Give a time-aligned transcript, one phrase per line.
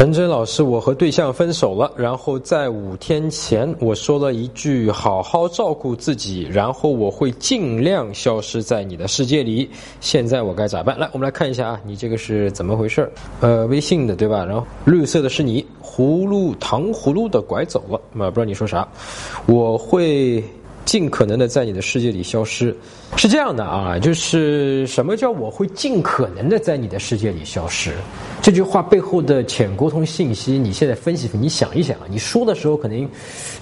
[0.00, 9.68] 陈真老师，我和对象分手了，然后在五天前我说了一句“好好照顾自己”，然后我会尽量消失在你的世界里。
[10.00, 10.98] 现在我该咋办？
[10.98, 13.12] 来，我们来看一下啊，你这个是怎么回事？
[13.42, 14.42] 呃，微信的对吧？
[14.42, 18.88] 然后绿色的是你，葫芦糖葫芦的拐走了，啊，不知道你说啥？
[19.44, 20.42] 我会。
[20.84, 22.74] 尽可能的在你的世界里消失，
[23.16, 27.92] 是这样的啊，就是什么叫我会尽可能的在你的世界里消失？
[28.42, 33.08] 这句话背后的浅沟通信息，你现在分析，你想一想啊，你说的时候可能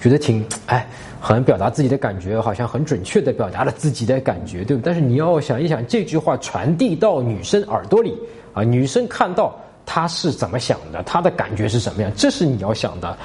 [0.01, 0.87] 觉得挺哎，
[1.19, 4.81] 好像表达自己的感觉，好像很准确的表达了自己的感觉，对不？
[4.83, 8.17] 但是你要想一想，这句话传递到女生耳朵里
[8.53, 9.55] 啊，女生看到。
[9.91, 11.01] 他是怎么想的？
[11.01, 12.11] 他的感觉是什么样？
[12.15, 13.17] 这是你要想的。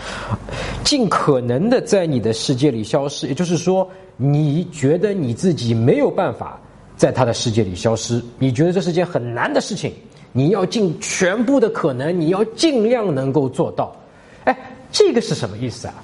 [0.82, 3.86] 尽可能的在你的世界里消失，也就是说，
[4.16, 6.58] 你觉得你自己没有办法
[6.96, 9.92] 在他的世界里消失，你觉得这是件很难的事情，
[10.32, 13.94] 你要尽全部的可能，你要尽量能够做到。
[14.44, 14.56] 哎，
[14.90, 15.94] 这个是什么意思啊？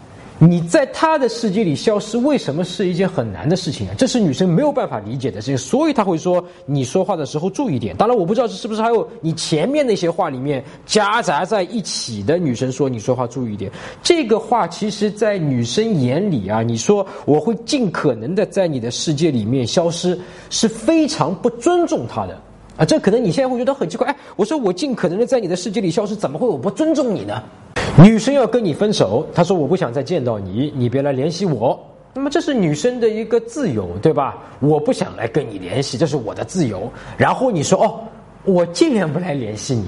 [0.43, 3.95] 你在他的世界里消失，为什么是一件很难的事情啊？
[3.99, 7.95] 这是女生没有办法理解的事情，所以他会说你说话的时候注意点。
[7.95, 13.71] 当然，我不知道是不是还有你前面那些话里面夹杂在一起的女生说你说话注意点。
[14.03, 22.41] 这个话其实，在女生眼里啊，你说我会尽可能的在你的世界里面消失，是非常不尊重她的
[22.79, 22.85] 啊。
[22.87, 27.43] 这可能你现在会觉得很奇怪，哎，我说我尽可能的在你的世界里消失，怎么会我不尊重你呢？
[27.99, 31.79] 女生要跟你分手，她说我不想再见到你，你别来联系我。
[32.15, 34.39] 那么这是女生的一个自由，对吧？
[34.59, 36.91] 我不想来跟你联系，这是我的自由。
[37.17, 38.01] 然后你说哦，
[38.45, 39.85] 我尽量不来联系你，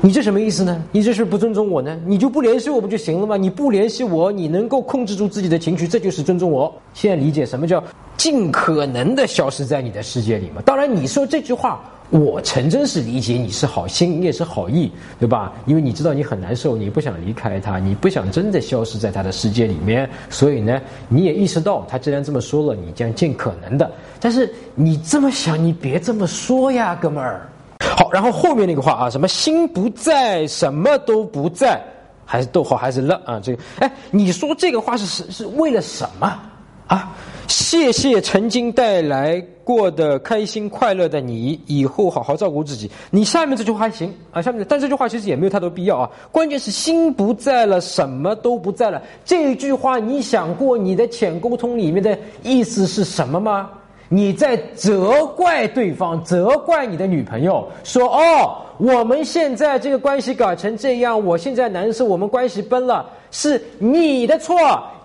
[0.00, 0.82] 你这什么意思呢？
[0.90, 2.00] 你这是不尊重我呢？
[2.06, 3.36] 你就不联系我不就行了吗？
[3.36, 6.72] 你不联系我，你能够控制住自己的情绪，这就是尊重我。
[6.94, 7.82] 现在理解什么叫
[8.16, 10.62] 尽可能的消失在你的世界里吗？
[10.64, 11.80] 当然，你说这句话。
[12.10, 15.52] 我陈真是理解你是好心，你也是好意，对吧？
[15.64, 23.88] 因为你知道你很难受，你不想离开他，你不想真的消失在他的世界里面，所以呢，你也意识到他既然这么说了，你将尽可能的。
[24.18, 27.48] 但是你这么想，你别这么说呀，哥们儿。
[27.96, 31.80] 好，然后后面那个话啊，什么心不在，什么都不在，
[32.26, 33.38] 还是逗号还是了啊？
[33.40, 36.40] 这个，哎，你说这个话是是是为了什么
[36.88, 37.12] 啊？
[37.50, 42.88] 谢谢曾经带来过的开心快乐的你，以后好好照顾自己。
[43.10, 46.08] 你下面这句话还行啊，下面但这句话其实也没有太多必要啊。
[46.30, 49.02] 关键是心不在了，什么都不在了。
[49.24, 53.68] 这句话你想过你的浅沟通里面的意思是什么吗？
[54.12, 64.56] 你在责怪对方，责怪你的女朋友，说哦，我们现在这个关系搞成这样，我现在难受，我们关系崩了，是你的错，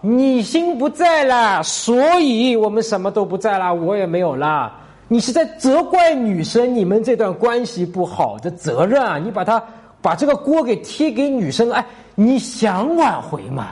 [0.02, 4.74] 你心不在啦，所以我们什么都不在啦，我也没有啦。
[5.08, 9.64] 你是在责怪女生，你们这段关系不好的责任啊，你把他
[10.02, 11.86] 把这个锅给踢给女生，哎，
[12.16, 13.68] 你想挽回吗？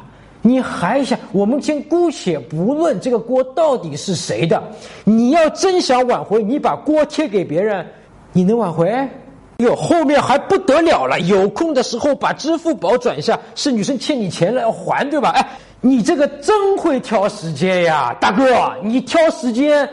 [0.46, 1.18] 你还想？
[1.32, 4.62] 我们先姑且不论这个锅到底是谁的，
[5.06, 7.84] 你要真想挽回，你把锅贴给别人，
[8.34, 8.94] 你能挽回？
[9.58, 11.18] 哟，后面还不得了了！
[11.22, 15.30] 有空的时候把支付宝转一下，是女生欠你钱了要还，对吧？
[15.30, 15.48] 哎，
[15.80, 18.44] 你这个真会挑时间呀，大哥，
[18.84, 19.88] 你挑时间，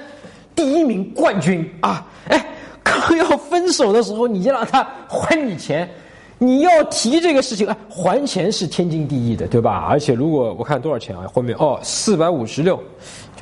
[0.56, 2.04] 第一名冠军啊！
[2.26, 2.44] 哎，
[2.82, 5.88] 刚要分手的时候，你就让他还你钱。
[6.42, 9.86] 你要提这个事情，哎，还钱是天经地义的，对吧？
[9.90, 12.80] 而且如果我看多少钱啊，后面哦，四百五十六，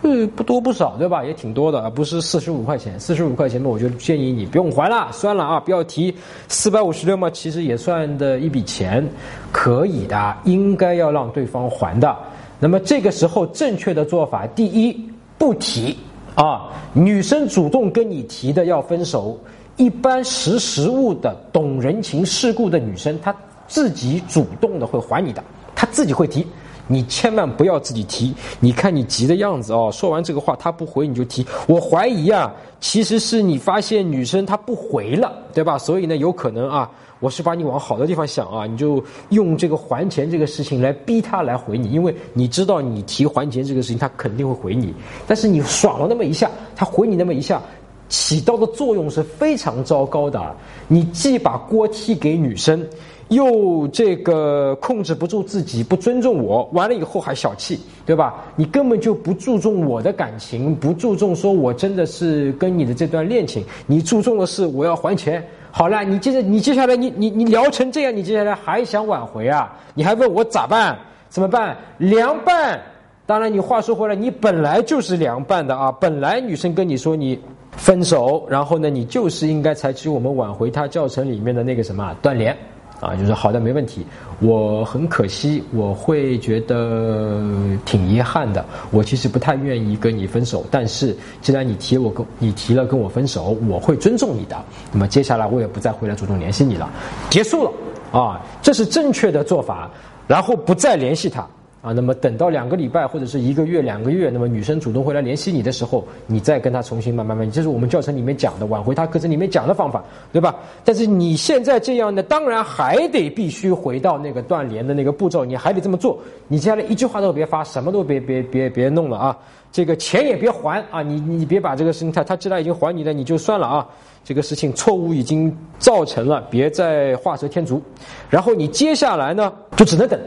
[0.03, 1.25] 就是不多不少，对吧？
[1.25, 6.13] 也挺多的啊，不是四十五块钱，四十五块钱嘛，我就建议你不用还了，算了啊，不要提。
[6.49, 9.09] 四百五十六嘛，其实也算的一笔钱，
[9.53, 12.17] 可以的，应该要让对方还的。
[12.59, 15.97] 那么这个时候正确的做法，第一，不提
[16.35, 19.39] 啊，女生主动跟你提的要分手。
[19.79, 23.35] 一般识时务的、懂人情世故的女生，她
[23.69, 25.43] 自己主动的会还你的，
[25.75, 26.45] 她自己会提，
[26.89, 28.35] 你千万不要自己提。
[28.59, 35.79] 你看你急的样子哦，说完这个话她不回你就提，我怀疑啊，其实是你发现女生她不回了，对吧？
[35.79, 36.91] 所以呢，有可能啊，
[37.21, 44.93] 我是把你往好的地方想啊，你就用这个还钱这个事情来逼她来回你，因为你知道你提还钱这个事情，她肯定会回你。
[45.25, 47.63] 但是你爽了那么一下，她回你那么一下。
[48.09, 50.41] 起到的作用是非常糟糕的。
[50.87, 52.85] 你既把锅踢给女生，
[53.29, 58.43] 又这个控制不住自己，不尊重我，完了以后还小气，对吧？
[58.57, 63.63] 你根本就不注重我的感情，不注重说我真的是跟你的这段恋情。
[63.87, 65.47] 你注重的是我要还钱。
[65.71, 69.77] 好了，你接着，你接下来，你你你聊成这样，你接下来还想挽回啊？
[69.93, 70.99] 你还问我咋办？
[71.29, 71.77] 怎么办？
[71.99, 72.81] 凉拌。
[73.27, 75.93] 当然，你话说回来，你本来就是凉拌的啊。
[75.93, 77.39] 本来女生跟你说你。
[77.79, 82.55] 分手，然后呢，你就是应该采取我们挽回他教程里面的那个什么断联，
[83.01, 84.05] 啊，就是好的，没问题。
[84.41, 87.41] 我很可惜，我会觉得
[87.85, 88.65] 挺遗憾的。
[88.91, 94.57] 我其实不太愿意跟你分手，但是既然你提我跟你提了跟我分手，我会尊重你的。
[94.93, 96.91] 那么接下来我也不再回来主动联系你了，
[97.31, 97.71] 结束了
[98.13, 99.91] 啊，这是正确的做法。
[100.27, 101.47] 然后不再联系他。
[101.81, 110.03] 啊，那么等到两个礼拜或者是一个月、两个月，那么女生主动回来联系你的时候，你再跟她重新慢慢慢，这是我们教程里面讲的挽回她课程里面讲的方法，
[110.33, 110.57] 对吧？
[110.85, 116.19] 但是你现在这样呢，当然还得必须回到那个断联的那个步骤，你还得这么做。
[116.49, 119.39] 你接下来一句话都别发，什么都别别别别弄了啊！
[119.71, 121.03] 这个钱也别还啊！
[121.03, 123.87] 你你别把这个事情他他既然已经还你了，你就算了啊！
[124.25, 127.81] 这个事情错误已经造成了，别再画蛇添足。
[128.29, 130.19] 然后你接下来呢，就只能等，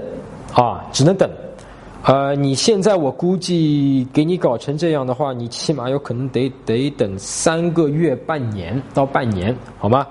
[0.53, 1.30] 啊，只能等。
[2.03, 10.07] 呃，你现在我估计给你搞成这样的话，你起码有可能得得等三个月、半年到半年，好吗？